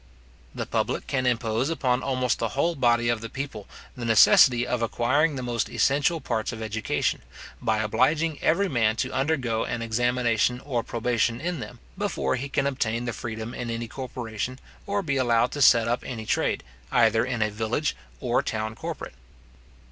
The 0.55 0.65
public 0.65 1.05
can 1.05 1.27
impose 1.27 1.69
upon 1.69 2.01
almost 2.01 2.39
the 2.39 2.49
whole 2.57 2.73
body 2.73 3.07
of 3.07 3.21
the 3.21 3.29
people 3.29 3.67
the 3.95 4.03
necessity 4.03 4.65
of 4.65 4.81
acquiring 4.81 5.35
the 5.35 5.43
most 5.43 5.69
essential 5.69 6.19
parts 6.19 6.51
of 6.51 6.59
education, 6.59 7.21
by 7.61 7.77
obliging 7.83 8.41
every 8.41 8.67
man 8.67 8.95
to 8.95 9.13
undergo 9.13 9.63
an 9.63 9.83
examination 9.83 10.59
or 10.61 10.81
probation 10.81 11.39
in 11.39 11.59
them, 11.59 11.77
before 11.99 12.35
he 12.35 12.49
can 12.49 12.65
obtain 12.65 13.05
the 13.05 13.13
freedom 13.13 13.53
in 13.53 13.69
any 13.69 13.87
corporation, 13.87 14.57
or 14.87 15.03
be 15.03 15.17
allowed 15.17 15.51
to 15.51 15.61
set 15.61 15.87
up 15.87 16.01
any 16.03 16.25
trade, 16.25 16.63
either 16.91 17.23
in 17.23 17.43
a 17.43 17.51
village 17.51 17.95
or 18.19 18.41
town 18.41 18.73
corporate. 18.73 19.13